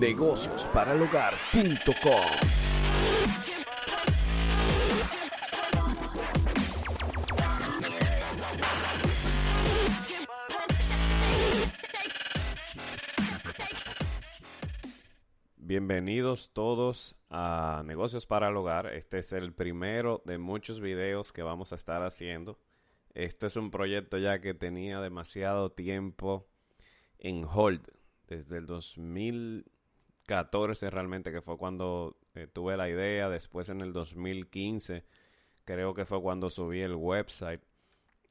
[0.00, 2.50] negociosparalhogar.com.
[15.58, 18.86] Bienvenidos todos a Negocios para el Hogar.
[18.86, 22.58] Este es el primero de muchos videos que vamos a estar haciendo.
[23.12, 26.48] Esto es un proyecto ya que tenía demasiado tiempo
[27.18, 27.86] en hold.
[28.26, 28.64] Desde el
[30.30, 33.28] 2014 realmente, que fue cuando eh, tuve la idea.
[33.28, 35.04] Después en el 2015
[35.64, 37.62] creo que fue cuando subí el website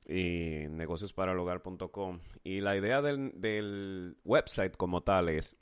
[0.05, 2.19] y negociosparalhogar.com.
[2.43, 5.57] Y la idea del, del website como tal es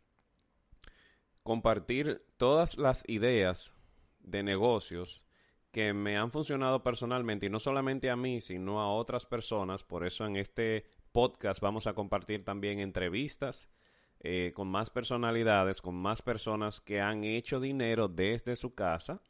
[1.43, 3.73] compartir todas las ideas
[4.19, 5.23] de negocios
[5.71, 9.83] que me han funcionado personalmente y no solamente a mí, sino a otras personas.
[9.83, 13.69] Por eso en este podcast vamos a compartir también entrevistas
[14.19, 19.21] eh, con más personalidades, con más personas que han hecho dinero desde su casa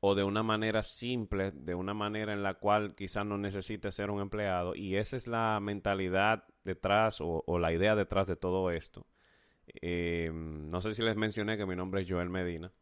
[0.00, 4.10] o de una manera simple, de una manera en la cual quizás no necesite ser
[4.10, 4.74] un empleado.
[4.74, 9.06] Y esa es la mentalidad detrás o, la idea detrás de todo esto.
[9.82, 12.72] Eh, no sé si les mencioné que mi nombre es Joel Medina.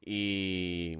[0.00, 0.98] Y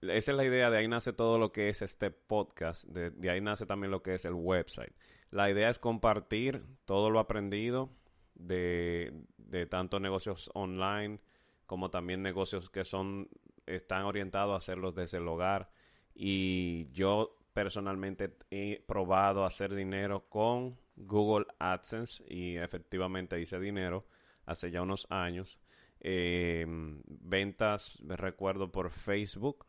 [0.00, 3.40] esa es la idea, de ahí nace todo lo que es este podcast, de, ahí
[3.40, 4.92] nace también lo que es el website.
[5.30, 7.90] La idea es compartir todo lo aprendido
[8.38, 11.20] de, de tanto negocios online
[11.66, 13.28] como también negocios que son
[13.66, 15.70] están orientados a hacerlos desde el hogar.
[16.14, 24.06] Y yo personalmente he probado hacer dinero con Google AdSense y efectivamente hice dinero
[24.46, 25.60] hace ya unos años.
[26.00, 29.66] Eh, ventas, me recuerdo, por Facebook.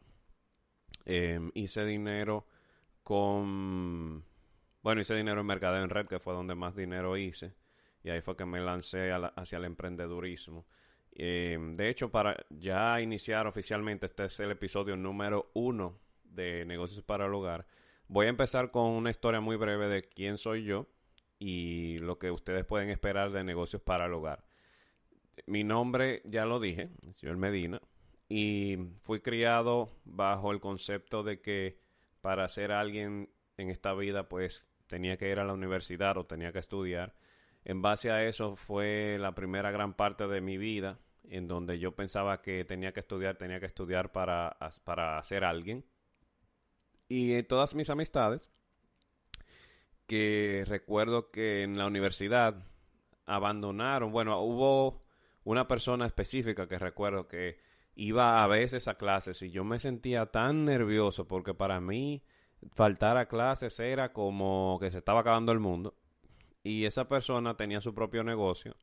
[1.06, 2.47] Em, hice dinero
[3.03, 4.23] con...
[4.81, 7.53] Bueno, hice dinero en Mercadeo en Red, que fue donde más dinero hice.
[8.03, 10.66] Y ahí fue que me lancé hacia el emprendedurismo.
[11.11, 17.03] Em, de hecho, para ya iniciar oficialmente, este es el episodio número uno de Negocios
[17.03, 17.66] para el Hogar.
[18.07, 20.88] Voy a empezar con una historia muy breve de quién soy yo
[21.38, 24.44] y lo que ustedes pueden esperar de Negocios para el Hogar.
[25.46, 27.81] Mi nombre, ya lo dije, señor Medina,
[28.28, 31.79] y fui criado bajo el concepto de que
[32.22, 36.52] para ser alguien en esta vida, pues tenía que ir a la universidad o tenía
[36.52, 37.16] que estudiar.
[37.66, 41.00] En base a eso fue la primera gran parte de mi vida
[41.30, 45.86] en donde yo pensaba que tenía que estudiar, tenía que estudiar para, para ser alguien.
[47.08, 48.50] Y todas mis amistades,
[50.08, 52.64] que recuerdo que en la universidad
[53.25, 55.03] abandonaron, bueno, hubo
[55.44, 57.59] una persona específica que recuerdo que
[57.96, 62.24] iba a veces a clases y yo me sentía tan nervioso porque para mí
[62.74, 65.96] faltar a clases era como que se estaba acabando el mundo
[66.64, 68.75] y esa persona tenía su propio negocio.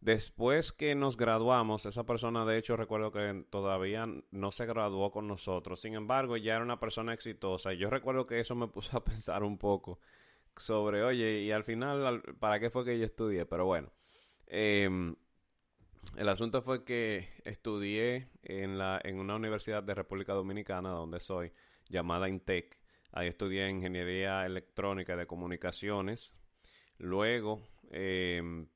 [0.00, 5.26] Después que nos graduamos, esa persona de hecho recuerdo que todavía no se graduó con
[5.26, 8.96] nosotros, sin embargo ya era una persona exitosa y yo recuerdo que eso me puso
[8.96, 9.98] a pensar un poco
[10.56, 13.46] sobre, oye, y al final, ¿para qué fue que yo estudié?
[13.46, 13.92] Pero bueno,
[14.46, 14.88] eh,
[16.16, 21.52] el asunto fue que estudié en, la, en una universidad de República Dominicana, donde soy,
[21.88, 22.78] llamada INTEC.
[23.12, 26.37] Ahí estudié Ingeniería Electrónica de Comunicaciones.
[26.98, 28.66] Luego em,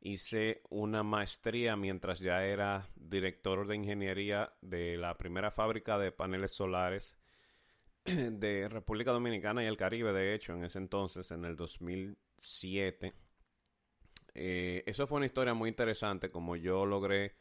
[0.00, 6.52] hice una maestría mientras ya era director de ingeniería de la primera fábrica de paneles
[6.52, 7.18] solares
[8.04, 13.12] de República Dominicana y el Caribe, de hecho, en ese entonces, en el 2007.
[14.34, 17.36] Eh, eso fue una historia muy interesante, como yo logré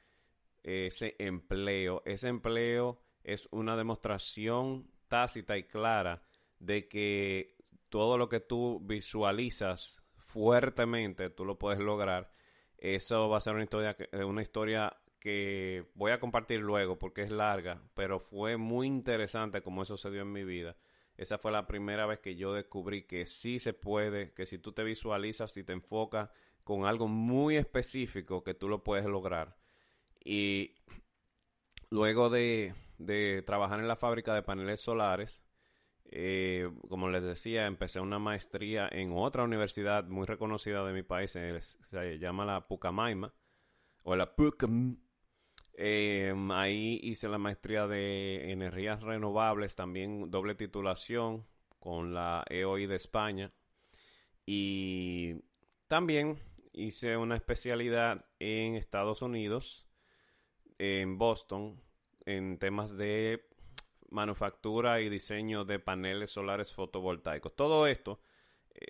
[0.63, 2.01] ese empleo.
[2.05, 6.23] Ese empleo es una demostración tácita y clara
[6.59, 7.55] de que
[7.89, 12.31] todo lo que tú visualizas fuertemente, tú lo puedes lograr.
[12.77, 17.23] Eso va a ser una historia, eh, una historia que voy a compartir luego porque
[17.23, 20.77] es larga, pero fue muy interesante como eso se dio en mi vida.
[21.17, 24.71] Esa fue la primera vez que yo descubrí que sí se puede, que si tú
[24.71, 26.29] te visualizas, si te enfocas
[26.63, 29.57] con algo muy específico que tú lo puedes lograr.
[30.23, 30.75] Y
[31.89, 32.73] luego de,
[33.45, 35.41] trabajar en la fábrica de paneles solares,
[36.11, 41.31] eh, como les decía, empecé una maestría en otra universidad muy reconocida de mi país,
[41.31, 43.33] se, llama la Pucamaima,
[44.03, 44.97] o la Pucam.
[45.73, 51.45] Em, ahí hice la maestría de energías renovables, también doble titulación
[51.79, 53.53] con la EOI de España.
[54.45, 55.35] Y
[55.87, 56.39] también
[56.73, 59.87] hice una especialidad en Estados Unidos,
[60.79, 61.81] en Boston,
[62.25, 63.48] en temas de
[64.09, 67.55] manufactura y diseño de paneles solares fotovoltaicos.
[67.55, 68.19] Todo esto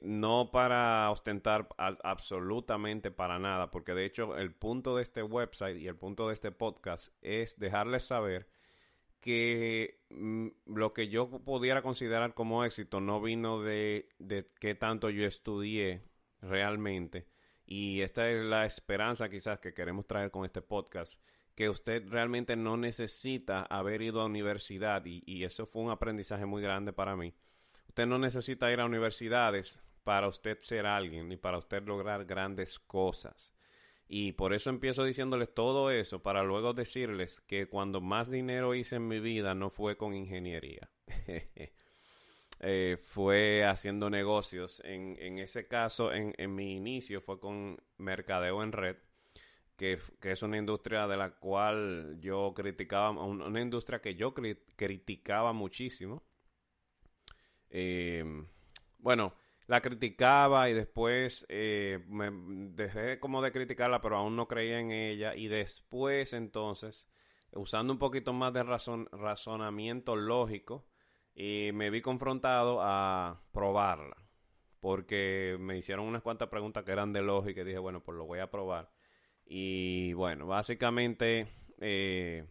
[0.02, 5.88] no para ostentar absolutamente para nada, porque de hecho el punto de este website y
[5.88, 8.48] el punto de este podcast es dejarles saber
[9.20, 15.10] que mm, lo que yo pudiera considerar como éxito no vino de, de qué tanto
[15.10, 16.04] yo estudié
[16.42, 17.28] realmente.
[17.66, 21.20] Y esta es la esperanza quizás que queremos traer con este podcast,
[21.60, 26.46] que usted realmente no necesita haber ido a universidad y, y eso fue un aprendizaje
[26.46, 27.34] muy grande para mí.
[27.90, 32.80] Usted no necesita ir a universidades para usted ser alguien ni para usted lograr grandes
[32.80, 33.54] cosas.
[34.08, 38.96] Y por eso empiezo diciéndoles todo eso para luego decirles que cuando más dinero hice
[38.96, 40.90] en mi vida no fue con ingeniería.
[42.62, 44.82] Eh, fue haciendo negocios.
[44.84, 48.98] En, en ese caso, en, en, mi inicio fue con mercadeo en red,
[49.80, 56.22] que, es una industria de la cual yo criticaba, una industria que yo criticaba muchísimo.
[57.70, 58.24] Eh,
[59.00, 59.34] bueno,
[59.68, 62.30] la criticaba y después eh, me
[62.74, 65.36] dejé como de criticarla, pero aún no creía en ella.
[65.36, 67.08] Y después entonces,
[67.54, 70.86] usando un poquito más de razonamiento lógico,
[71.36, 74.18] y me vi confrontado a probarla.
[74.82, 78.26] Porque me hicieron unas cuantas preguntas que eran de lógica y dije, bueno, pues lo
[78.26, 78.90] voy a probar.
[79.52, 81.48] Y bueno, básicamente
[81.80, 82.46] eh,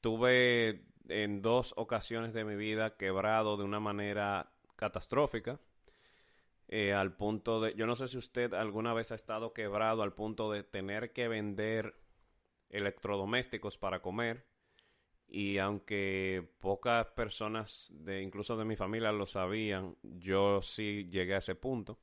[0.00, 5.60] tuve en dos ocasiones de mi vida quebrado de una manera catastrófica
[6.68, 10.14] eh, al punto de, yo no sé si usted alguna vez ha estado quebrado al
[10.14, 11.94] punto de tener que vender
[12.70, 14.46] electrodomésticos para comer
[15.28, 17.92] y aunque pocas personas
[18.22, 21.98] incluso de mi familia lo sabían, yo sí llegué a ese punto.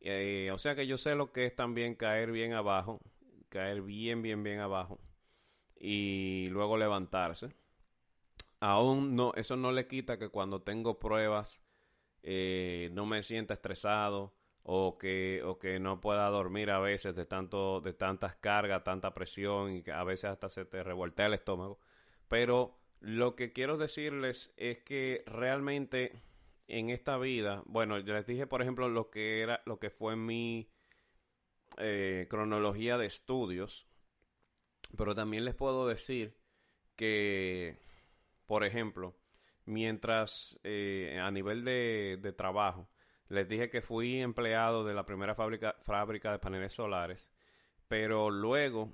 [0.00, 3.00] Eh, o sea que yo sé lo que es también caer bien abajo,
[3.48, 5.00] caer bien, bien, bien abajo
[5.76, 7.54] y luego levantarse.
[8.60, 11.60] Aún no, eso no le quita que cuando tengo pruebas
[12.22, 17.24] eh, no me sienta estresado o que, o que no pueda dormir a veces de,
[17.24, 21.34] tanto, de tantas cargas, tanta presión y que a veces hasta se te revoltea el
[21.34, 21.78] estómago.
[22.28, 26.20] Pero lo que quiero decirles es que realmente
[26.66, 30.16] en esta vida, bueno, yo les dije por ejemplo lo que era, lo que fue
[30.16, 30.68] mi
[31.78, 33.86] eh, cronología de estudios,
[34.96, 36.36] pero también les puedo decir
[36.96, 37.78] que,
[38.46, 39.16] por ejemplo,
[39.64, 42.88] mientras eh, a nivel de, trabajo,
[43.28, 47.30] les dije que fui empleado de la primera fábrica, fábrica de paneles solares,
[47.88, 48.90] pero luego,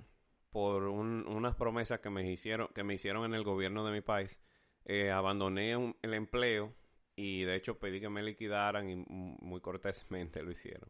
[0.51, 4.39] por unas promesas que me hicieron, que me hicieron en el gobierno de mi país,
[4.85, 6.75] eh, abandoné el empleo
[7.15, 10.89] y de hecho pedí que me liquidaran y muy cortésmente lo hicieron.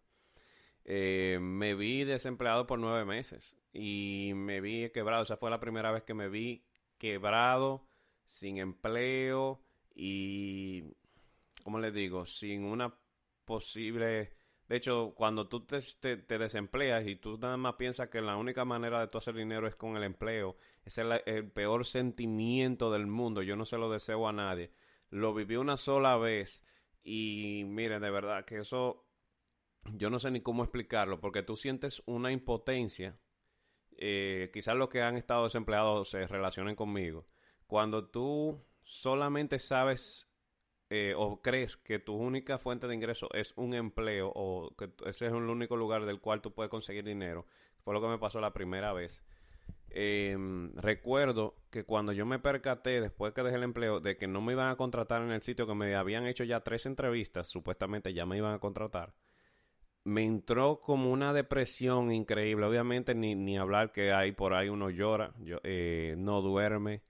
[0.85, 5.23] Eh, me vi desempleado por nueve meses y me vi quebrado.
[5.23, 6.63] O sea, fue la primera vez que me vi
[6.97, 7.87] quebrado,
[8.25, 9.61] sin empleo,
[9.95, 10.83] y,
[11.63, 12.25] ¿cómo les digo?
[12.25, 12.93] Sin una
[13.45, 14.33] posible...
[14.67, 18.65] De hecho, cuando tú te, te, desempleas y tú nada más piensas que la única
[18.65, 23.43] manera de tú hacer dinero es con el empleo, es el, peor sentimiento del mundo.
[23.43, 24.71] Yo no se lo deseo a nadie.
[25.11, 26.63] Lo viví una sola vez
[27.03, 29.04] y miren, de verdad que eso
[29.93, 33.17] yo no sé ni cómo explicarlo, porque tú sientes una impotencia.
[33.97, 37.25] Eh, quizás los que han estado desempleados se relacionen conmigo.
[37.67, 40.35] Cuando tú solamente sabes
[40.89, 45.25] eh, o crees que tu única fuente de ingreso es un empleo o que ese
[45.27, 47.47] es el único lugar del cual tú puedes conseguir dinero,
[47.83, 49.23] fue lo que me pasó la primera vez.
[49.89, 54.41] Em, recuerdo que cuando yo me percaté después que dejé el empleo de que no
[54.41, 58.13] me iban a contratar en el sitio que me habían hecho ya tres entrevistas, supuestamente
[58.13, 59.13] ya me iban a contratar,
[60.05, 62.65] me entró como una depresión increíble.
[62.65, 67.03] Obviamente ni, ni hablar que hay por ahí uno llora, yo, eh, no duerme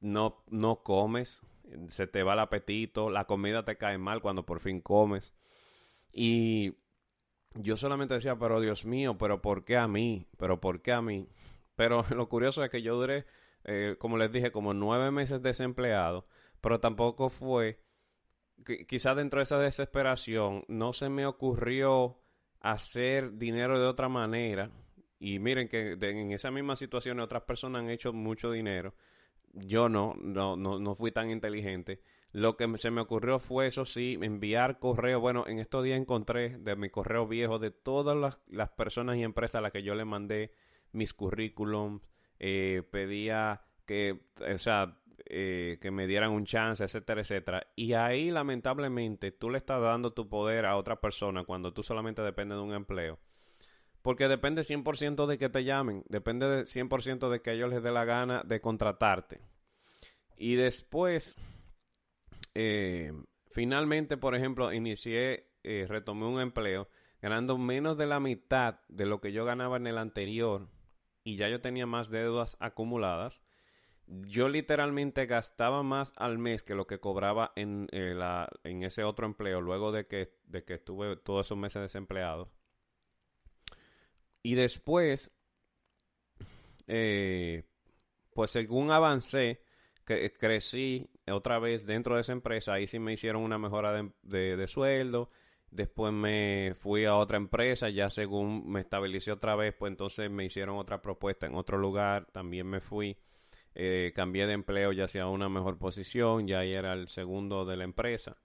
[0.00, 1.42] no, no comes,
[1.88, 5.34] se te va el apetito, la comida te cae mal cuando por fin comes.
[6.12, 6.74] Y
[7.54, 10.26] yo solamente decía, pero Dios mío, pero ¿por qué a mí?
[10.38, 11.28] ¿Pero por qué a mí?
[11.76, 13.26] Pero lo curioso es que yo duré,
[13.64, 16.26] eh, como les dije, como nueve meses desempleado,
[16.60, 17.80] pero tampoco fue,
[18.88, 22.18] quizás dentro de esa desesperación, no se me ocurrió
[22.72, 24.70] hacer dinero de otra manera.
[25.18, 28.94] Y miren que en esa misma situación otras personas han hecho mucho dinero
[29.56, 32.00] yo no, no, no, no fui tan inteligente.
[32.32, 35.20] Lo que se me ocurrió fue, eso sí, enviar correo.
[35.20, 39.22] Bueno, en estos días encontré de mi correo viejo de todas las, las personas y
[39.22, 40.52] empresas a las que yo le mandé
[40.92, 42.02] mis currículums,
[42.38, 47.66] eh, pedía que, o sea, eh, que me dieran un chance, etcétera, etcétera.
[47.76, 52.22] Y ahí, lamentablemente, tú le estás dando tu poder a otra persona cuando tú solamente
[52.22, 53.18] dependes de un empleo.
[54.02, 57.82] Porque depende 100% de que te llamen, depende de 100% de que a ellos les
[57.82, 59.40] dé la gana de contratarte.
[60.36, 61.36] Y después,
[62.54, 63.12] eh,
[63.50, 66.88] finalmente, por ejemplo, inicié eh, retomé un empleo
[67.20, 70.68] ganando menos de la mitad de lo que yo ganaba en el anterior
[71.24, 73.40] y ya yo tenía más deudas acumuladas,
[74.06, 79.04] yo literalmente gastaba más al mes que lo que cobraba en, eh, la, en ese
[79.04, 82.50] otro empleo luego de que, de que estuve todos esos meses desempleado.
[84.42, 85.32] Y después,
[86.86, 87.64] eh,
[88.32, 89.62] pues según avancé,
[90.04, 94.56] que crecí otra vez dentro de esa empresa, ahí sí me hicieron una mejora de,
[94.56, 95.30] de, sueldo.
[95.70, 100.44] Después me fui a otra empresa, ya según me estabilicé otra vez, pues entonces me
[100.44, 103.18] hicieron otra propuesta en otro lugar, también me fui,
[103.78, 107.84] eh, cambié de empleo ya hacia una mejor posición, ya era el segundo de la
[107.84, 108.38] empresa.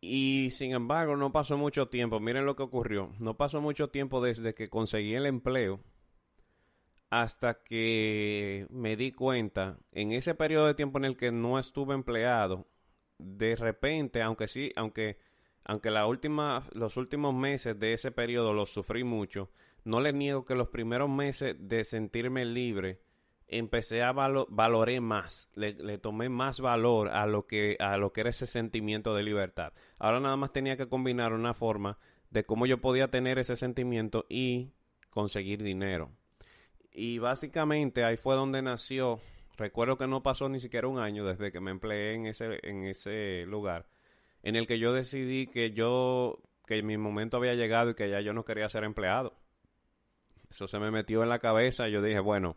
[0.00, 4.20] Y sin embargo, no pasó mucho tiempo, miren lo que ocurrió, no pasó mucho tiempo
[4.20, 5.80] desde que conseguí el empleo
[7.10, 11.94] hasta que me di cuenta, en ese periodo de tiempo en el que no estuve
[11.94, 12.66] empleado,
[13.18, 15.18] de repente, aunque sí, aunque,
[15.64, 19.50] aunque la última, los últimos meses de ese periodo los sufrí mucho,
[19.84, 23.00] no le niego que los primeros meses de sentirme libre,
[23.48, 28.22] empecé a valo valoré más, le, tomé más valor a lo que a lo que
[28.22, 29.72] era ese sentimiento de libertad.
[29.98, 31.98] Ahora nada más tenía que combinar una forma
[32.30, 34.72] de cómo yo podía tener ese sentimiento y
[35.10, 36.10] conseguir dinero.
[36.90, 39.20] Y básicamente ahí fue donde nació.
[39.56, 42.84] Recuerdo que no pasó ni siquiera un año desde que me empleé en ese, en
[42.84, 43.86] ese lugar,
[44.42, 48.20] en el que yo decidí que yo, que mi momento había llegado y que ya
[48.20, 49.36] yo no quería ser empleado.
[50.50, 52.56] Eso se me metió en la cabeza y yo dije, bueno,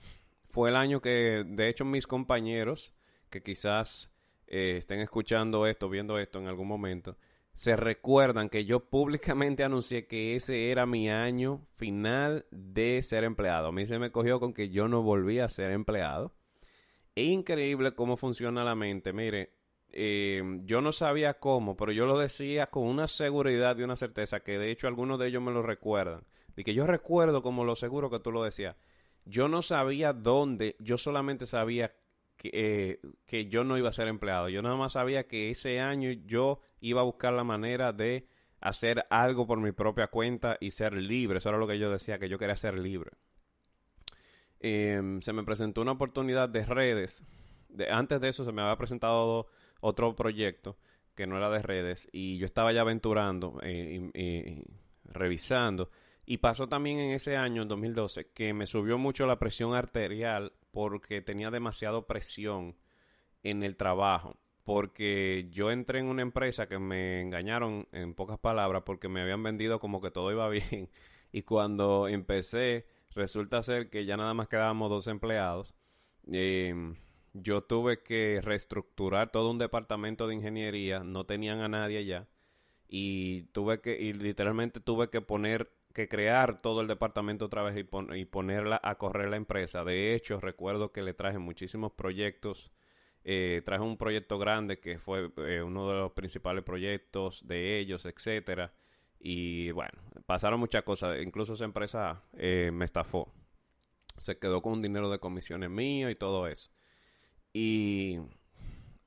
[0.49, 2.93] fue el año que, de hecho, mis compañeros,
[3.29, 4.11] que quizás
[4.47, 7.15] eh, estén escuchando esto, viendo esto en algún momento,
[7.61, 13.67] se recuerdan que yo públicamente anuncié que ese era mi año final de ser empleado.
[13.67, 16.33] A mí se me cogió con que yo no volví a ser empleado.
[17.13, 19.13] Es increíble cómo funciona la mente.
[19.13, 19.51] Mire,
[19.91, 24.39] eh, yo no sabía cómo, pero yo lo decía con una seguridad y una certeza
[24.39, 26.23] que de hecho algunos de ellos me lo recuerdan.
[26.57, 28.75] Y que yo recuerdo como lo seguro que tú lo decías.
[29.23, 31.93] Yo no sabía dónde, yo solamente sabía
[32.37, 34.49] que, eh, que yo no iba a ser empleado.
[34.49, 38.27] Yo nada más sabía que ese año yo iba a buscar la manera de
[38.59, 41.37] hacer algo por mi propia cuenta y ser libre.
[41.37, 43.11] Eso era lo que yo decía, que yo quería ser libre.
[44.59, 47.23] Em, se me presentó una oportunidad de redes.
[47.69, 49.47] De, antes de eso se me había presentado
[49.79, 50.77] otro proyecto
[51.15, 54.63] que no era de redes y yo estaba ya aventurando eh, y,
[55.05, 55.89] revisando
[56.25, 60.53] y pasó también en ese año, en 2012, que me subió mucho la presión arterial
[60.71, 62.75] porque tenía demasiada presión
[63.43, 64.37] en el trabajo.
[64.63, 69.43] Porque yo entré en una empresa que me engañaron en pocas palabras porque me habían
[69.43, 70.89] vendido como que todo iba bien.
[71.31, 75.75] Y cuando empecé, resulta ser que ya nada más quedábamos dos empleados.
[76.31, 76.95] Eh,
[77.33, 82.27] yo tuve que reestructurar todo un departamento de ingeniería, no tenían a nadie ya
[82.91, 87.77] y tuve que y literalmente tuve que poner que crear todo el departamento otra vez
[87.77, 89.83] y, ponerla a correr la empresa.
[89.83, 92.71] De hecho, recuerdo que le traje muchísimos proyectos.
[93.23, 98.05] Eh, traje un proyecto grande que fue eh, uno de los principales proyectos de ellos,
[98.05, 98.73] etcétera.
[99.19, 101.21] Y bueno, pasaron muchas cosas.
[101.21, 103.31] Incluso esa empresa eh, me estafó.
[104.19, 106.71] Se quedó con un dinero de comisiones mío y todo eso.
[107.53, 108.19] Y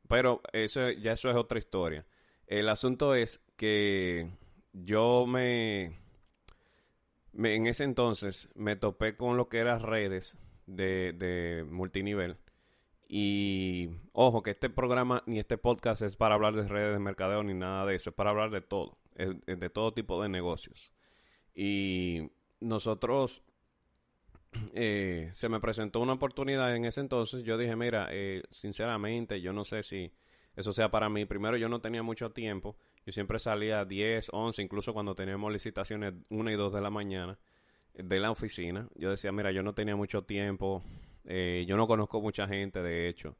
[0.08, 2.06] pero eso ya eso es otra historia.
[2.46, 4.30] El asunto es que
[4.72, 5.98] yo me,
[7.32, 12.36] en ese entonces me topé con lo que eran redes de, de multinivel.
[13.08, 17.42] Y ojo que este programa ni este podcast es para hablar de redes de mercadeo
[17.42, 20.92] ni nada de eso, es para hablar de todo, de todo tipo de negocios.
[21.54, 22.30] Y
[22.60, 23.42] nosotros
[24.74, 27.44] eh, se me presentó una oportunidad en ese entonces.
[27.44, 30.12] Yo dije, mira, eh, sinceramente, yo no sé si
[30.56, 31.24] eso sea para mí.
[31.24, 32.76] Primero, yo no tenía mucho tiempo.
[33.06, 36.90] Yo siempre salía a 10, 11, incluso cuando teníamos licitaciones 1 y 2 de la
[36.90, 37.38] mañana
[37.92, 38.88] de la oficina.
[38.94, 40.82] Yo decía, mira, yo no tenía mucho tiempo.
[41.24, 43.36] Eh, yo no conozco mucha gente, de hecho.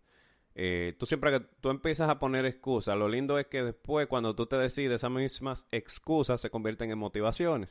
[0.99, 4.47] tú siempre que tú empiezas a poner excusas, lo lindo es que después cuando tú
[4.47, 7.71] te decides, esas mismas excusas se convierten en motivaciones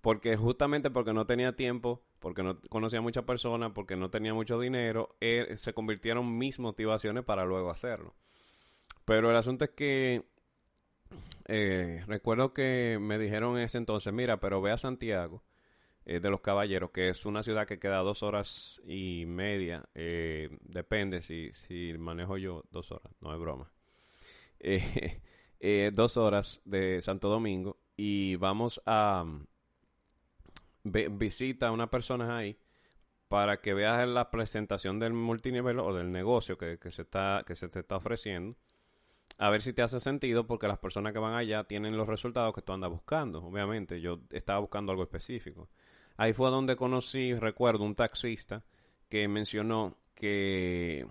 [0.00, 4.34] porque justamente porque no tenía tiempo, porque no conocía a muchas personas, porque no tenía
[4.34, 8.14] mucho dinero, eh, se convirtieron mis motivaciones para luego hacerlo.
[9.04, 10.24] Pero el asunto es que
[11.46, 15.42] eh, recuerdo que me dijeron ese entonces, mira, pero ve a Santiago,
[16.18, 19.84] de los Caballeros, que es una ciudad que queda dos horas y media.
[19.94, 23.70] depende si, si manejo yo dos horas, no es broma.
[25.92, 29.24] dos horas de Santo Domingo y vamos a
[30.82, 32.56] visita a una persona ahí
[33.28, 37.68] para que veas la presentación del multinivel o del negocio que, se está, que se
[37.68, 38.56] te está ofreciendo.
[39.38, 42.52] A ver si te hace sentido porque las personas que van allá tienen los resultados
[42.54, 43.44] que tú andas buscando.
[43.44, 45.68] Obviamente, yo estaba buscando algo específico.
[46.20, 48.62] Ahí fue donde conocí, recuerdo, un taxista
[49.08, 51.06] que mencionó que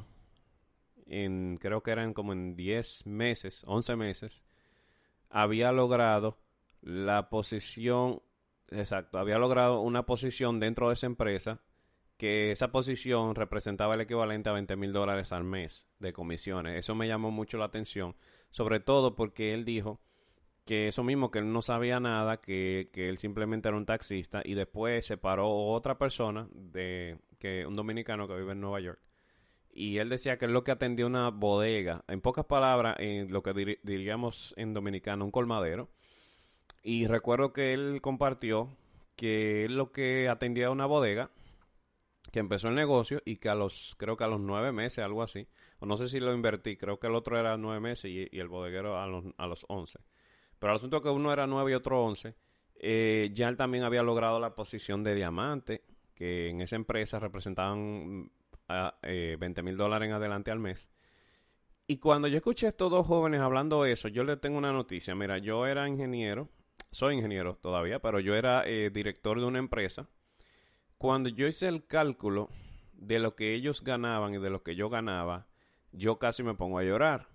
[1.07, 4.43] en, creo que eran como en 10 meses, 11 meses,
[5.31, 6.37] había logrado
[6.83, 8.21] la posición
[8.69, 11.59] Exacto, había logrado una posición dentro de esa empresa
[12.17, 16.77] que esa posición representaba el equivalente a 20 mil dólares al mes de comisiones.
[16.77, 18.15] Eso me llamó mucho la atención,
[18.51, 19.99] sobre todo porque él dijo
[20.69, 24.43] que eso mismo, que él no sabía nada, que, que él simplemente era un taxista
[24.45, 28.99] y después se paró otra persona, de que un dominicano que vive en Nueva York.
[29.73, 33.41] Y él decía que es lo que atendía una bodega, en pocas palabras, en lo
[33.41, 35.89] que diríamos en dominicano, un colmadero
[36.83, 38.69] y recuerdo que él compartió
[39.15, 41.31] que él lo que atendía una bodega,
[42.31, 45.23] que empezó el negocio y que a los, creo que a los nueve meses, algo
[45.23, 45.47] así,
[45.79, 48.47] o no sé si lo invertí, creo que el otro era nueve meses y, el
[48.47, 49.97] bodeguero a los, a los once.
[50.59, 52.35] Pero el asunto es que uno era nueve y otro once,
[52.75, 58.21] eh, ya él también había logrado la posición de diamante, que en esa empresa representaban
[58.21, 58.29] mm,
[58.67, 60.89] a, eh, 20 mil dólares en adelante al mes.
[61.87, 65.15] Y cuando yo escuché a estos dos jóvenes hablando eso, yo les tengo una noticia.
[65.15, 66.49] Mira, yo era ingeniero
[66.91, 70.07] soy ingeniero todavía, pero yo era eh, director de una empresa.
[70.97, 72.49] Cuando yo hice el cálculo
[72.93, 75.47] de lo que ellos ganaban y de lo que yo ganaba,
[75.91, 77.27] yo casi me pongo a llorar.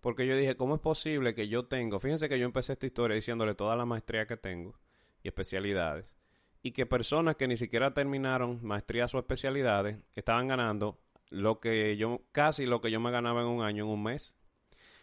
[0.00, 1.98] Porque yo dije, ¿cómo es posible que yo tengo?
[1.98, 4.78] Fíjense que yo empecé esta historia diciéndole toda la maestría que tengo
[5.22, 6.16] y especialidades.
[6.62, 11.00] Y que personas que ni siquiera terminaron maestrías o especialidades estaban ganando
[11.30, 14.36] lo que yo, casi lo que yo me ganaba en un año, en un mes.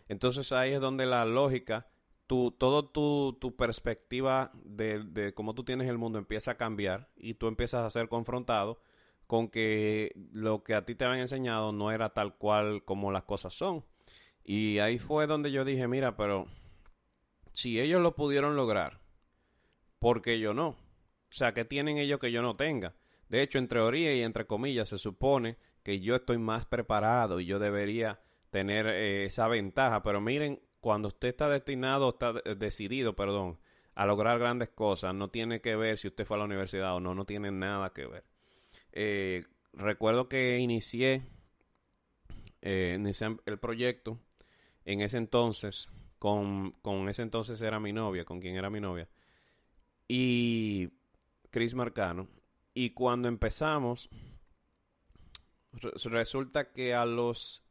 [0.07, 1.87] Entonces ahí es donde la lógica
[2.27, 7.09] tu, todo tu, tu perspectiva de, de, cómo tú tienes el mundo empieza a cambiar
[7.15, 8.81] y tú empiezas a ser confrontado
[9.27, 13.23] con que lo que a ti te habían enseñado no era tal cual como las
[13.23, 13.83] cosas son.
[14.43, 16.47] Y ahí fue donde yo dije, mira, pero
[17.53, 18.99] si ellos lo pudieron lograr,
[19.99, 20.69] ¿por qué yo no?
[20.69, 22.95] O sea, ¿qué tienen ellos que yo no tenga?
[23.29, 27.45] De hecho, en teoría y entre comillas, se supone que yo estoy más preparado y
[27.45, 30.03] yo debería tener eh, esa ventaja.
[30.03, 33.57] Pero miren cuando usted está destinado, está decidido, perdón,
[33.95, 36.99] a lograr grandes cosas, no tiene que ver si usted fue a la universidad o
[36.99, 38.25] no, no tiene nada que ver.
[38.91, 41.23] Eh, recuerdo que inicié,
[42.61, 42.99] eh,
[43.45, 44.19] el proyecto
[44.85, 49.07] en ese entonces, con, con ese entonces era mi novia, con quien era mi novia,
[50.07, 50.89] y
[51.49, 52.27] Chris Marcano.
[52.73, 54.09] Y cuando empezamos,
[56.05, 57.63] resulta que a los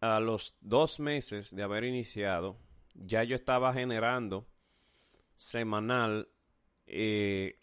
[0.00, 2.58] a los dos meses de haber iniciado,
[2.94, 4.46] ya yo estaba generando
[5.34, 6.28] semanal,
[6.86, 7.58] eh,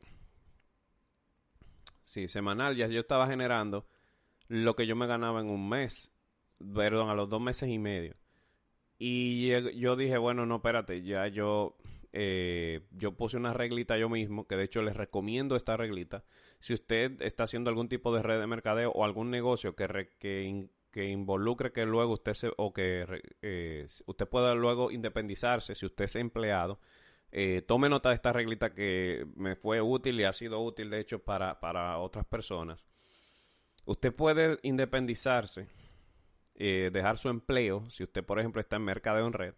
[2.02, 3.86] sí, semanal, ya yo estaba generando
[4.48, 6.12] lo que yo me ganaba en un mes,
[6.74, 8.16] perdón, a los dos meses y medio.
[9.04, 9.48] Y
[9.80, 11.76] yo dije, bueno, no, espérate, ya yo,
[12.14, 16.24] eh, yo puse una reglita yo mismo, que de hecho les recomiendo esta reglita.
[16.60, 20.68] Si usted está haciendo algún tipo de red de mercadeo o algún negocio que, que,
[20.92, 26.06] que involucre que luego usted se, o que eh, usted pueda luego independizarse si usted
[26.06, 26.80] es empleado.
[27.32, 31.00] Eh, tome nota de esta reglita que me fue útil y ha sido útil de
[31.00, 32.86] hecho para, para otras personas.
[33.84, 35.70] Usted puede independizarse,
[36.64, 39.56] eh, dejar su empleo, si usted por ejemplo está en mercadeo en red,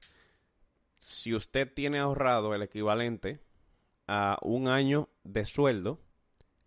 [1.00, 3.42] si usted tiene ahorrado el equivalente
[4.08, 6.00] a un año de sueldo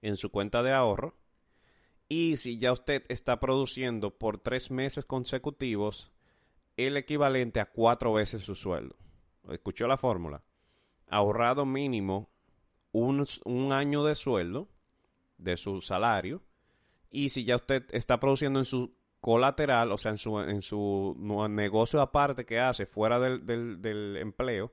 [0.03, 1.15] en su cuenta de ahorro,
[2.07, 6.13] y si ya usted está produciendo por tres meses consecutivos
[6.77, 8.95] el equivalente a cuatro veces su sueldo.
[9.49, 10.43] ¿Escuchó la fórmula?
[11.09, 12.29] Ahorrado mínimo
[12.93, 14.69] un, un año de sueldo
[15.39, 16.43] de su salario.
[17.11, 18.95] Y si ya usted está produciendo en su
[19.27, 21.17] colateral, o sea, en su, en su
[21.51, 24.73] negocio aparte que hace fuera del, del, empleo,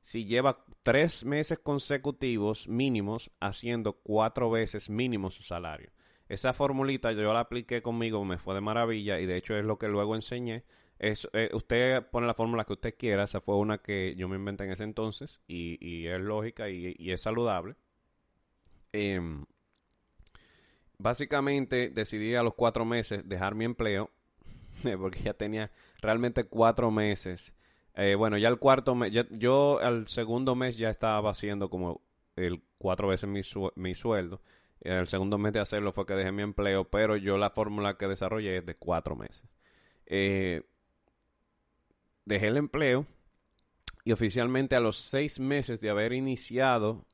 [0.00, 5.92] si lleva tres meses consecutivos mínimos haciendo cuatro veces mínimo su salario.
[6.28, 9.78] Esa formulita yo la apliqué conmigo, me fue de maravilla y de hecho es lo
[9.78, 10.64] que luego enseñé.
[10.98, 14.34] Es, eh, usted pone la fórmula que usted quiera, esa fue una que yo me
[14.34, 17.76] inventé en ese entonces y, es lógica y, es saludable.
[18.90, 19.44] Em,
[20.98, 24.10] básicamente decidí a los cuatro meses dejar mi empleo
[24.98, 27.52] porque ya tenía realmente cuatro meses.
[27.96, 32.00] Eh, bueno, ya el cuarto mes, yo al segundo mes ya estaba haciendo como
[32.36, 34.40] el cuatro veces mi, sueldo.
[34.80, 38.08] El segundo mes de hacerlo fue que dejé mi empleo, pero yo la fórmula que
[38.08, 39.44] desarrollé es de cuatro meses.
[40.06, 40.62] Eh,
[42.24, 43.06] dejé el empleo
[44.04, 47.06] y oficialmente a los seis meses de haber iniciado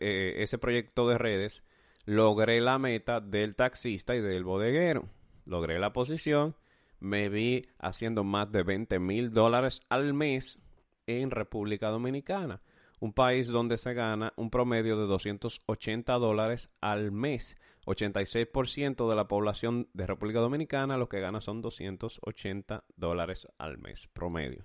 [0.00, 1.62] eh, ese proyecto de redes,
[2.04, 5.08] logré la meta del taxista y del bodeguero.
[5.44, 6.56] Logré la posición,
[7.00, 10.58] me vi haciendo más de 20 mil dólares al mes
[11.06, 12.60] en República Dominicana,
[13.00, 17.56] un país donde se gana un promedio de 280 dólares al mes.
[17.86, 24.08] 86% de la población de República Dominicana lo que gana son 280 dólares al mes
[24.12, 24.64] promedio.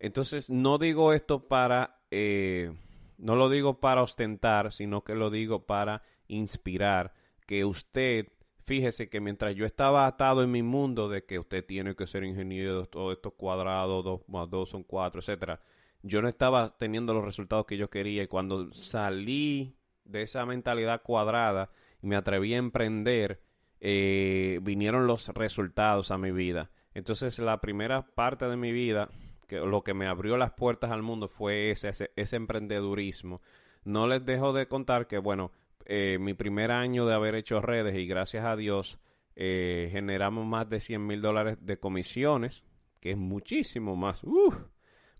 [0.00, 2.72] Entonces, no digo esto para, eh,
[3.16, 7.12] no lo digo para ostentar, sino que lo digo para inspirar
[7.46, 8.28] que usted,
[8.64, 12.24] fíjese que mientras yo estaba atado en mi mundo de que usted tiene que ser
[12.24, 15.60] ingeniero, todo esto cuadrado, dos más dos son cuatro, etcétera,
[16.02, 21.02] yo no estaba teniendo los resultados que yo quería y cuando salí de esa mentalidad
[21.02, 21.70] cuadrada
[22.02, 23.40] y me atreví a emprender,
[23.80, 26.70] eh, vinieron los resultados a mi vida.
[26.94, 29.10] Entonces la primera parte de mi vida,
[29.46, 33.40] que lo que me abrió las puertas al mundo fue ese, ese, emprendedurismo.
[33.84, 35.52] No les dejo de contar que, bueno,
[35.88, 38.98] eh, mi primer año de haber hecho redes y gracias a Dios
[39.36, 42.62] eh, generamos más de 100 mil dólares de comisiones,
[43.00, 44.20] que es muchísimo más,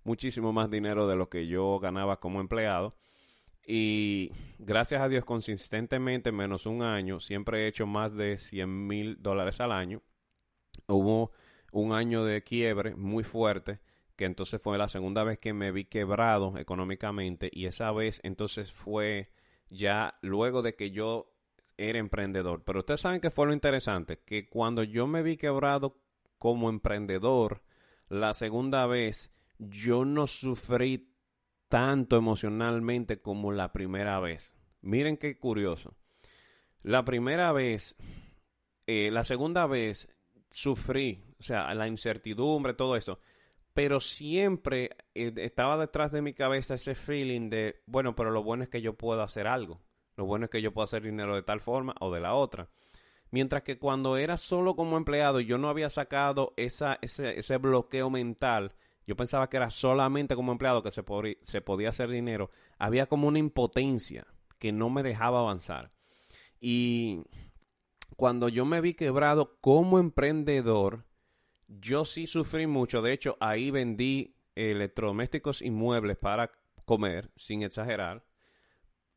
[0.04, 2.96] muchísimo más dinero de lo que yo ganaba como empleado.
[3.66, 9.22] Y gracias a Dios, consistentemente, menos un año, siempre he hecho más de 100 mil
[9.22, 10.02] dólares al año.
[10.86, 11.32] Hubo
[11.72, 13.80] un año de quiebre muy fuerte,
[14.16, 18.70] que entonces fue la segunda vez que me vi quebrado económicamente y esa vez entonces
[18.72, 19.30] fue
[19.70, 21.32] ya luego de que yo
[21.76, 22.64] era emprendedor.
[22.64, 25.98] Pero ustedes saben que fue lo interesante, que cuando yo me vi quebrado
[26.38, 27.62] como emprendedor,
[28.08, 31.12] la segunda vez yo no sufrí
[31.68, 34.56] tanto emocionalmente como la primera vez.
[34.80, 35.94] Miren qué curioso.
[36.82, 37.96] La primera vez,
[38.86, 40.08] eh, la segunda vez
[40.50, 43.20] sufrí, o sea, la incertidumbre, todo eso.
[43.78, 48.64] Pero siempre eh, estaba detrás de mi cabeza ese feeling de, bueno, pero lo bueno
[48.64, 49.80] es que yo puedo hacer algo.
[50.16, 52.70] Lo bueno es que yo puedo hacer dinero de tal forma o de la otra.
[53.30, 58.10] Mientras que cuando era solo como empleado, yo no había sacado esa, ese, ese bloqueo
[58.10, 58.74] mental
[59.06, 61.02] yo pensaba que era solamente como empleado que se,
[61.42, 62.50] se podía hacer dinero.
[62.78, 64.26] Había como una impotencia
[64.58, 65.92] que no me dejaba avanzar.
[66.60, 67.22] Y
[68.16, 71.06] cuando yo me vi quebrado como emprendedor,
[71.68, 73.02] yo sí sufrí mucho.
[73.02, 76.50] De hecho, ahí vendí electrodomésticos y muebles para
[76.84, 78.24] comer, sin exagerar.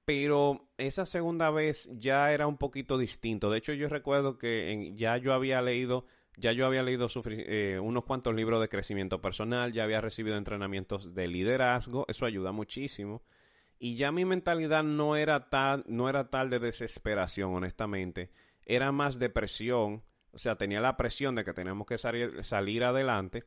[0.06, 3.50] Pero esa segunda vez ya era un poquito distinto.
[3.50, 6.06] De hecho, yo recuerdo que ya yo había leído
[6.38, 11.14] ya yo había leído eh, unos cuantos libros de crecimiento personal, ya había recibido entrenamientos
[11.14, 13.22] de liderazgo, eso ayuda muchísimo.
[13.80, 18.32] Y ya mi mentalidad no era tal, no era tal de desesperación, honestamente.
[18.66, 20.04] Era más depresión.
[20.34, 23.44] O sea, tenía la presión de que teníamos que salir, salir adelante.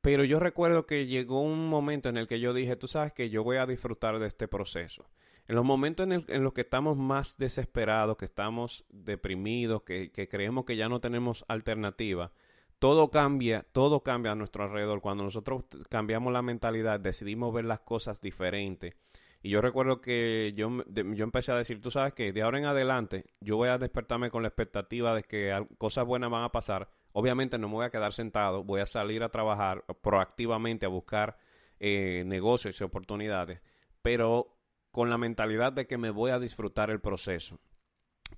[0.00, 3.30] Pero yo recuerdo que llegó un momento en el que yo dije, tú sabes que
[3.30, 5.06] yo voy a disfrutar de este proceso.
[5.48, 10.76] En los momentos en, los que estamos más desesperados, que estamos deprimidos, que, creemos que
[10.76, 12.32] ya no tenemos alternativa,
[12.78, 15.00] todo cambia, todo cambia a nuestro alrededor.
[15.00, 18.94] Cuando nosotros cambiamos la mentalidad, decidimos ver las cosas diferentes.
[19.40, 22.64] Y yo recuerdo que yo, yo empecé a decir, tú sabes que de ahora en
[22.64, 26.90] adelante yo voy a despertarme con la expectativa de que cosas buenas van a pasar.
[27.12, 31.38] Obviamente no me voy a quedar sentado, voy a salir a trabajar proactivamente, a buscar
[31.78, 33.60] eh, negocios y oportunidades.
[34.02, 34.58] Pero
[34.90, 37.60] con la mentalidad de que me voy a disfrutar el proceso.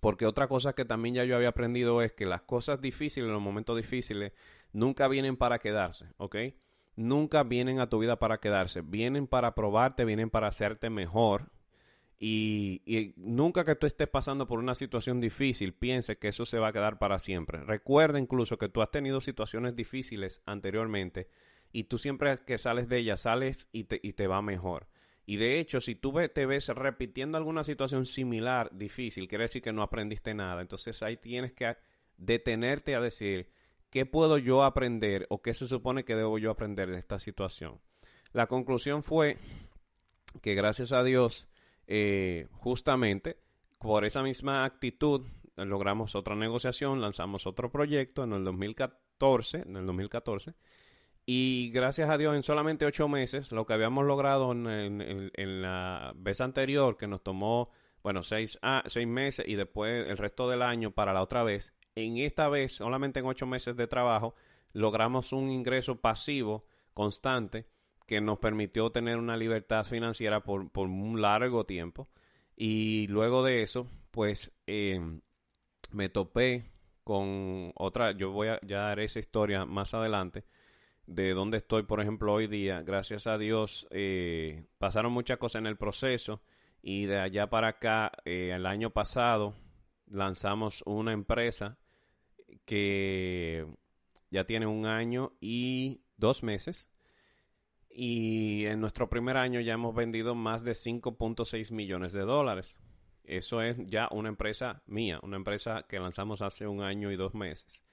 [0.00, 3.42] Porque otra cosa que también ya yo había aprendido es que las cosas difíciles, los
[3.42, 4.32] momentos difíciles,
[4.72, 6.06] nunca vienen para quedarse.
[7.00, 8.82] Nunca vienen a tu vida para quedarse.
[8.82, 11.50] Vienen para probarte, vienen para hacerte mejor.
[12.18, 16.68] Y, nunca que tú estés pasando por una situación difícil, piense que eso se va
[16.68, 17.64] a quedar para siempre.
[17.64, 21.28] Recuerda incluso que tú has tenido situaciones difíciles anteriormente
[21.72, 24.86] y tú siempre que sales de ellas sales y te, y te va mejor.
[25.24, 29.72] Y de hecho, si tú te ves repitiendo alguna situación similar, difícil, quiere decir que
[29.72, 30.60] no aprendiste nada.
[30.60, 31.78] Entonces ahí tienes que
[32.18, 33.48] detenerte a decir,
[33.90, 37.80] ¿qué puedo yo aprender o qué se supone que debo yo aprender de esta situación?
[38.32, 39.36] La conclusión fue
[40.42, 41.48] que gracias a Dios,
[41.86, 43.36] eh, justamente
[43.78, 45.22] por esa misma actitud,
[45.56, 50.54] logramos otra negociación, lanzamos otro proyecto en el 2014, en el 2014
[51.32, 56.40] y gracias a Dios, en solamente ocho meses, lo que habíamos logrado en, la vez
[56.40, 57.70] anterior, que nos tomó,
[58.02, 61.72] bueno, seis, ah, seis meses y después el resto del año para la otra vez,
[61.94, 64.34] en esta vez, solamente en ocho meses de trabajo,
[64.72, 67.66] logramos un ingreso pasivo constante
[68.06, 72.08] que nos permitió tener una libertad financiera por, por un largo tiempo.
[72.56, 75.00] Y luego de eso, pues eh,
[75.92, 76.70] me topé
[77.04, 80.44] con otra, yo voy a ya dar esa historia más adelante,
[81.06, 82.82] de dónde estoy, por ejemplo, hoy día.
[82.82, 86.40] Gracias a Dios, eh, pasaron muchas cosas en el proceso
[86.82, 89.54] y de allá para acá, eh, el año pasado,
[90.10, 91.78] lanzamos una empresa
[92.64, 93.66] que
[94.30, 96.90] ya tiene un año y dos meses.
[97.88, 102.80] Y en nuestro primer año ya hemos vendido más de 5.6 millones de dólares.
[103.24, 107.34] Eso es ya una empresa mía, una empresa que lanzamos hace un año y dos
[107.34, 107.84] meses.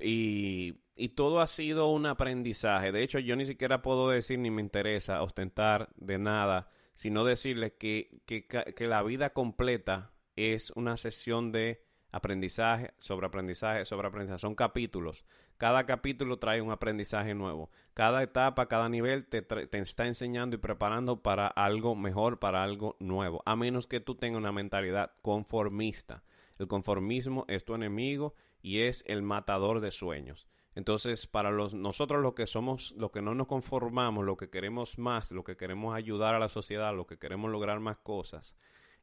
[0.00, 0.76] Y,
[1.16, 2.92] todo ha sido un aprendizaje.
[2.92, 7.72] De hecho, yo ni siquiera puedo decir ni me interesa ostentar de nada, sino decirles
[7.78, 14.40] que, que la vida completa es una sesión de aprendizaje, sobre aprendizaje, sobre aprendizaje.
[14.40, 15.24] Son capítulos.
[15.56, 17.70] Cada capítulo trae un aprendizaje nuevo.
[17.94, 22.96] Cada etapa, cada nivel te, te, está enseñando y preparando para algo mejor, para algo
[23.00, 23.42] nuevo.
[23.44, 26.22] A menos que tú tengas una mentalidad conformista.
[26.58, 30.46] El conformismo es tu enemigo y es el matador de sueños.
[30.74, 34.96] Entonces, para los, nosotros los que somos, los que no nos conformamos, lo que queremos
[34.96, 38.54] más, lo que queremos ayudar a la sociedad, lo que queremos lograr más cosas,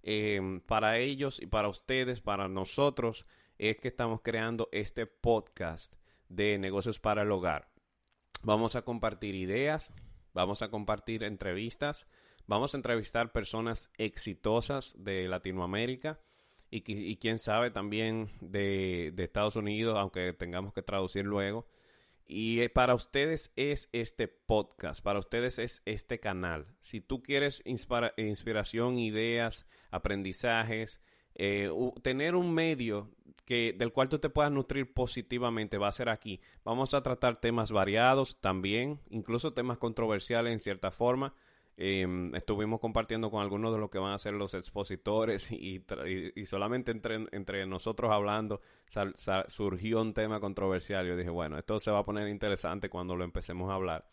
[0.08, 3.26] eh, para ellos y para ustedes, para nosotros,
[3.58, 5.96] es que estamos creando este podcast
[6.30, 7.70] de negocios para el hogar.
[8.44, 9.91] Vamos a compartir ideas,
[10.32, 12.06] vamos a compartir entrevistas,
[12.46, 16.20] vamos a entrevistar personas exitosas de Latinoamérica
[16.70, 21.65] y, quién sabe también de, Estados Unidos, aunque tengamos que traducir luego.
[22.27, 26.65] Y eh, para ustedes es este podcast, para ustedes es este canal.
[26.81, 30.99] Si tú quieres inspiración, ideas, aprendizajes,
[31.35, 31.69] eh,
[32.01, 33.11] tener un medio
[33.45, 36.41] que, del cual tú te puedas nutrir positivamente va a ser aquí.
[36.63, 41.35] Vamos a tratar temas variados también, incluso temas controversiales en cierta forma.
[41.77, 45.83] Em, estuvimos compartiendo con algunos de los que van a ser los expositores y,
[46.45, 48.61] solamente entre, nosotros hablando
[49.47, 51.05] surgió un tema controversial.
[51.05, 54.07] Yo dije, bueno, esto se va a poner interesante cuando lo empecemos a hablar.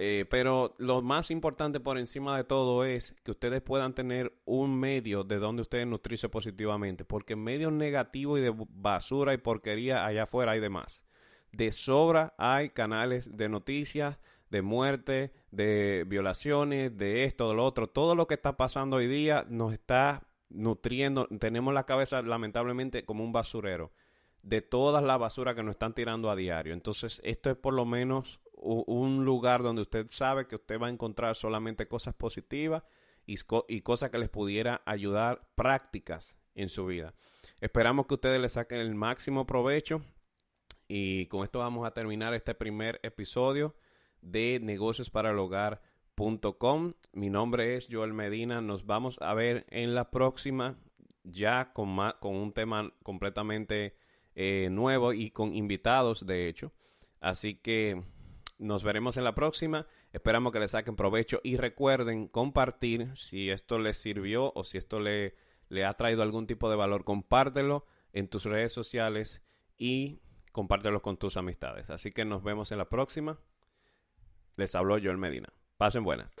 [0.00, 4.78] Eh, pero lo más importante por encima de todo es que ustedes puedan tener un
[4.78, 10.22] medio de donde ustedes nutrirse positivamente, porque medios negativos y de basura y porquería allá
[10.22, 11.02] afuera hay de más.
[11.50, 14.20] De sobra hay canales de noticias,
[14.50, 17.88] de muerte, de violaciones, de esto, de lo otro.
[17.88, 21.26] Todo lo que está pasando hoy día nos está nutriendo.
[21.38, 23.92] Tenemos la cabeza lamentablemente como un basurero
[24.42, 26.72] de todas las basuras que nos están tirando a diario.
[26.72, 30.90] Entonces, esto es por lo menos un lugar donde usted sabe que usted va a
[30.90, 32.82] encontrar solamente cosas positivas
[33.26, 33.36] y,
[33.68, 37.14] y cosas que les pudiera ayudar prácticas en su vida.
[37.60, 40.02] Esperamos que ustedes le saquen el máximo provecho
[40.88, 43.74] y con esto vamos a terminar este primer episodio
[44.22, 46.92] de negocios para el hogar.com.
[47.12, 48.60] Mi nombre es Joel Medina.
[48.60, 50.78] Nos vamos a ver en la próxima
[51.24, 53.96] ya con, con un tema completamente
[54.34, 56.72] eh, nuevo y con invitados, de hecho.
[57.20, 58.02] Así que
[58.58, 59.86] nos veremos en la próxima.
[60.12, 65.00] Esperamos que le saquen provecho y recuerden compartir si esto les sirvió o si esto
[65.00, 65.34] le,
[65.68, 67.04] le ha traído algún tipo de valor.
[67.04, 69.42] Compártelo en tus redes sociales
[69.76, 70.20] y
[70.52, 71.90] compártelo con tus amistades.
[71.90, 73.38] Así que nos vemos en la próxima.
[74.58, 75.48] Les habló Joel Medina.
[75.76, 76.34] Pasen buenas.